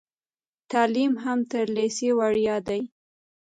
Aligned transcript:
تعلیم 0.71 1.13
هم 1.23 1.39
تر 1.51 1.65
لیسې 1.75 2.09
وړیا 2.19 2.57
دی. 2.67 2.81